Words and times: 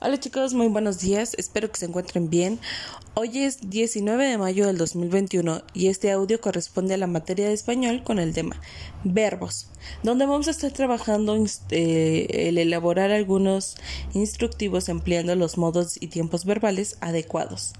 Hola 0.00 0.18
chicos, 0.18 0.54
muy 0.54 0.66
buenos 0.66 0.98
días, 0.98 1.34
espero 1.38 1.70
que 1.70 1.78
se 1.78 1.86
encuentren 1.86 2.28
bien. 2.28 2.58
Hoy 3.14 3.38
es 3.44 3.70
19 3.70 4.26
de 4.26 4.38
mayo 4.38 4.66
del 4.66 4.76
2021 4.76 5.62
y 5.72 5.86
este 5.86 6.10
audio 6.10 6.40
corresponde 6.40 6.94
a 6.94 6.98
la 6.98 7.06
materia 7.06 7.46
de 7.46 7.54
español 7.54 8.02
con 8.02 8.18
el 8.18 8.34
tema 8.34 8.60
verbos, 9.04 9.68
donde 10.02 10.26
vamos 10.26 10.48
a 10.48 10.50
estar 10.50 10.72
trabajando 10.72 11.36
eh, 11.70 12.26
el 12.28 12.58
elaborar 12.58 13.12
algunos 13.12 13.76
instructivos 14.14 14.88
empleando 14.88 15.36
los 15.36 15.58
modos 15.58 15.96
y 16.00 16.08
tiempos 16.08 16.44
verbales 16.44 16.98
adecuados. 17.00 17.72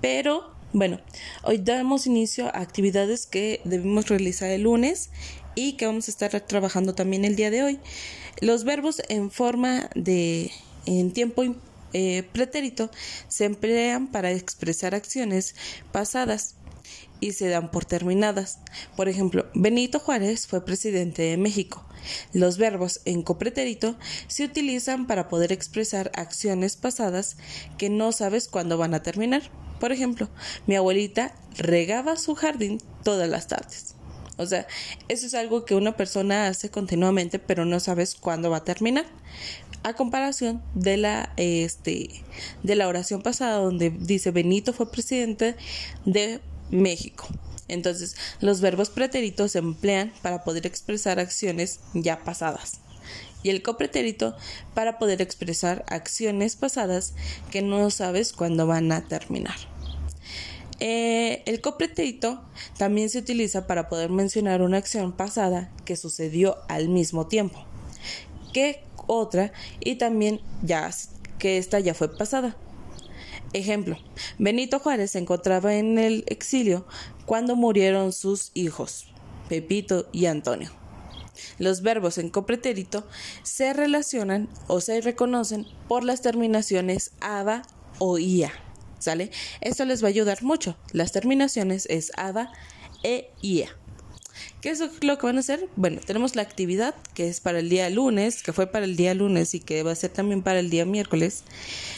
Pero 0.00 0.54
bueno, 0.72 0.98
hoy 1.42 1.58
damos 1.58 2.06
inicio 2.06 2.46
a 2.46 2.60
actividades 2.60 3.26
que 3.26 3.60
debemos 3.64 4.08
realizar 4.08 4.48
el 4.48 4.62
lunes 4.62 5.10
y 5.54 5.74
que 5.74 5.86
vamos 5.86 6.08
a 6.08 6.10
estar 6.10 6.40
trabajando 6.40 6.94
también 6.94 7.26
el 7.26 7.36
día 7.36 7.50
de 7.50 7.62
hoy. 7.62 7.80
Los 8.40 8.64
verbos 8.64 9.02
en 9.10 9.30
forma 9.30 9.90
de 9.94 10.50
en 10.86 11.12
tiempo 11.12 11.42
eh, 11.92 12.22
pretérito 12.32 12.90
se 13.28 13.44
emplean 13.44 14.06
para 14.06 14.30
expresar 14.30 14.94
acciones 14.94 15.54
pasadas 15.92 16.54
y 17.20 17.32
se 17.32 17.48
dan 17.48 17.70
por 17.70 17.84
terminadas. 17.84 18.58
Por 18.96 19.08
ejemplo, 19.08 19.46
Benito 19.54 19.98
Juárez 19.98 20.46
fue 20.46 20.64
presidente 20.64 21.22
de 21.22 21.36
México. 21.36 21.84
Los 22.32 22.56
verbos 22.56 23.00
en 23.04 23.22
copretérito 23.22 23.96
se 24.26 24.44
utilizan 24.44 25.06
para 25.06 25.28
poder 25.28 25.52
expresar 25.52 26.10
acciones 26.14 26.76
pasadas 26.76 27.36
que 27.76 27.90
no 27.90 28.12
sabes 28.12 28.48
cuándo 28.48 28.78
van 28.78 28.94
a 28.94 29.02
terminar. 29.02 29.42
Por 29.78 29.92
ejemplo, 29.92 30.28
mi 30.66 30.76
abuelita 30.76 31.34
regaba 31.56 32.16
su 32.16 32.34
jardín 32.34 32.80
todas 33.02 33.28
las 33.28 33.48
tardes. 33.48 33.94
O 34.40 34.46
sea, 34.46 34.66
eso 35.08 35.26
es 35.26 35.34
algo 35.34 35.64
que 35.64 35.74
una 35.74 35.96
persona 35.96 36.48
hace 36.48 36.70
continuamente, 36.70 37.38
pero 37.38 37.66
no 37.66 37.78
sabes 37.78 38.14
cuándo 38.14 38.50
va 38.50 38.58
a 38.58 38.64
terminar. 38.64 39.04
A 39.82 39.92
comparación 39.94 40.62
de 40.74 40.96
la, 40.96 41.32
este, 41.36 42.22
de 42.62 42.74
la 42.74 42.88
oración 42.88 43.22
pasada 43.22 43.58
donde 43.58 43.90
dice 43.90 44.30
Benito 44.30 44.72
fue 44.72 44.90
presidente 44.90 45.56
de 46.06 46.40
México. 46.70 47.28
Entonces, 47.68 48.16
los 48.40 48.60
verbos 48.60 48.90
pretéritos 48.90 49.52
se 49.52 49.58
emplean 49.58 50.12
para 50.22 50.42
poder 50.42 50.66
expresar 50.66 51.20
acciones 51.20 51.80
ya 51.94 52.24
pasadas 52.24 52.80
y 53.42 53.50
el 53.50 53.62
copretérito 53.62 54.36
para 54.74 54.98
poder 54.98 55.22
expresar 55.22 55.84
acciones 55.88 56.56
pasadas 56.56 57.14
que 57.50 57.62
no 57.62 57.90
sabes 57.90 58.32
cuándo 58.32 58.66
van 58.66 58.92
a 58.92 59.06
terminar. 59.06 59.56
Eh, 60.80 61.42
el 61.46 61.60
copretérito 61.60 62.42
también 62.78 63.10
se 63.10 63.18
utiliza 63.18 63.66
para 63.66 63.88
poder 63.88 64.10
mencionar 64.10 64.62
una 64.62 64.78
acción 64.78 65.12
pasada 65.12 65.70
que 65.84 65.96
sucedió 65.96 66.56
al 66.68 66.88
mismo 66.88 67.26
tiempo 67.26 67.64
que 68.52 68.82
otra 69.06 69.52
y 69.80 69.96
también 69.96 70.40
ya 70.62 70.90
que 71.38 71.58
esta 71.58 71.80
ya 71.80 71.94
fue 71.94 72.16
pasada. 72.16 72.56
Ejemplo, 73.52 73.96
Benito 74.38 74.78
Juárez 74.78 75.12
se 75.12 75.18
encontraba 75.18 75.74
en 75.74 75.98
el 75.98 76.24
exilio 76.28 76.86
cuando 77.26 77.56
murieron 77.56 78.12
sus 78.12 78.52
hijos, 78.54 79.06
Pepito 79.48 80.08
y 80.12 80.26
Antonio. 80.26 80.70
Los 81.58 81.82
verbos 81.82 82.18
en 82.18 82.28
copretérito 82.30 83.06
se 83.42 83.72
relacionan 83.72 84.48
o 84.68 84.80
se 84.80 85.00
reconocen 85.00 85.66
por 85.88 86.04
las 86.04 86.20
terminaciones 86.20 87.12
aba 87.20 87.62
o 87.98 88.18
ia. 88.18 88.52
¿Sale? 89.00 89.30
Esto 89.60 89.84
les 89.84 90.02
va 90.02 90.06
a 90.06 90.10
ayudar 90.10 90.42
mucho. 90.42 90.76
Las 90.92 91.10
terminaciones 91.10 91.86
es 91.90 92.12
ADA 92.16 92.52
e 93.02 93.30
IA. 93.42 93.76
¿Qué 94.60 94.70
es 94.70 94.80
lo 95.02 95.18
que 95.18 95.26
van 95.26 95.36
a 95.36 95.40
hacer? 95.40 95.68
Bueno, 95.76 96.00
tenemos 96.04 96.36
la 96.36 96.42
actividad 96.42 96.94
que 97.14 97.28
es 97.28 97.40
para 97.40 97.58
el 97.58 97.68
día 97.68 97.88
lunes, 97.90 98.42
que 98.42 98.52
fue 98.52 98.66
para 98.66 98.84
el 98.84 98.96
día 98.96 99.14
lunes 99.14 99.54
y 99.54 99.60
que 99.60 99.82
va 99.82 99.92
a 99.92 99.94
ser 99.94 100.10
también 100.10 100.42
para 100.42 100.60
el 100.60 100.70
día 100.70 100.84
miércoles. 100.84 101.44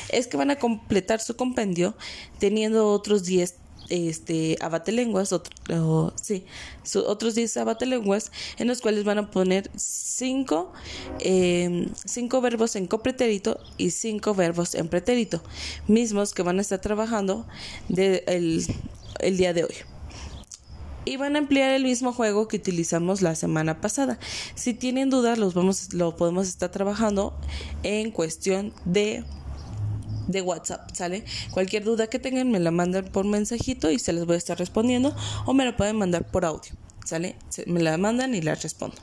Es 0.09 0.29
que 0.29 0.37
van 0.37 0.51
a 0.51 0.57
completar 0.57 1.21
su 1.21 1.37
compendio 1.37 1.97
teniendo 2.39 2.89
otros 2.89 3.25
10 3.25 3.57
este 3.93 4.57
abatelenguas, 4.61 5.33
otro, 5.33 6.15
sí, 6.21 6.45
otros 7.07 7.35
10 7.35 7.59
abatelenguas 7.59 8.33
en 8.57 8.69
los 8.69 8.81
cuales 8.81 9.05
van 9.05 9.19
a 9.19 9.31
poner 9.31 9.71
5 9.77 10.73
em, 11.21 11.89
cinco 12.07 12.41
verbos 12.41 12.75
en 12.77 12.87
copretérito 12.87 13.61
y 13.77 13.91
5 13.91 14.35
verbos 14.35 14.75
en 14.75 14.89
pretérito, 14.89 15.43
mismos 15.89 16.33
que 16.33 16.43
van 16.43 16.59
a 16.59 16.63
estar 16.63 16.81
trabajando 16.81 17.47
de 17.89 18.25
el, 18.27 19.37
día 19.37 19.53
de 19.53 19.65
hoy 19.65 19.75
y 21.05 21.17
van 21.17 21.37
a 21.37 21.41
emplear 21.41 21.73
el 21.73 21.83
mismo 21.83 22.13
juego 22.13 22.49
que 22.49 22.57
utilizamos 22.57 23.23
la 23.23 23.35
semana 23.35 23.81
pasada. 23.81 24.19
Si 24.55 24.73
tienen 24.73 25.11
dudas, 25.11 25.37
los 25.37 25.53
vamos, 25.53 25.93
lo 25.93 26.17
podemos 26.17 26.49
estar 26.49 26.71
trabajando 26.71 27.35
en 27.83 28.13
cuestión 28.13 28.73
de 28.85 29.25
de 30.29 30.43
WhatsApp, 30.43 30.91
¿sale? 30.95 31.25
Cualquier 31.51 31.85
duda 31.85 32.07
que 32.07 32.19
tengan 32.19 32.51
me 32.51 32.61
la 32.61 32.71
mandan 32.71 33.07
por 33.07 33.25
mensajito 33.25 33.91
y 33.91 33.99
se 33.99 34.13
les 34.13 34.25
voy 34.25 34.35
a 34.35 34.39
estar 34.39 34.59
respondiendo 34.59 35.15
o 35.47 35.55
me 35.55 35.65
la 35.65 35.77
pueden 35.77 35.97
mandar 35.97 36.31
por 36.31 36.45
audio, 36.45 36.73
¿sale? 37.05 37.37
me 37.67 37.81
la 37.81 37.97
mandan 37.99 38.35
y 38.35 38.41
la 38.41 38.55
respondo. 38.55 38.97